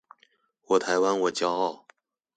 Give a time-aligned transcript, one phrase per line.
[0.65, 1.85] 我台灣我驕傲